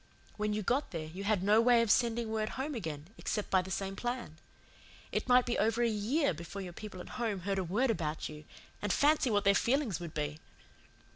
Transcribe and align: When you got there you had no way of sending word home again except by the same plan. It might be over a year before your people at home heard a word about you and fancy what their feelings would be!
When 0.35 0.51
you 0.53 0.63
got 0.63 0.89
there 0.89 1.05
you 1.05 1.25
had 1.25 1.43
no 1.43 1.61
way 1.61 1.83
of 1.83 1.91
sending 1.91 2.31
word 2.31 2.49
home 2.57 2.73
again 2.73 3.09
except 3.19 3.51
by 3.51 3.61
the 3.61 3.69
same 3.69 3.95
plan. 3.95 4.37
It 5.11 5.29
might 5.29 5.45
be 5.45 5.59
over 5.59 5.83
a 5.83 5.87
year 5.87 6.33
before 6.33 6.59
your 6.63 6.73
people 6.73 7.01
at 7.01 7.09
home 7.21 7.41
heard 7.41 7.59
a 7.59 7.63
word 7.63 7.91
about 7.91 8.27
you 8.27 8.45
and 8.81 8.91
fancy 8.91 9.29
what 9.29 9.43
their 9.43 9.53
feelings 9.53 9.99
would 9.99 10.15
be! 10.15 10.39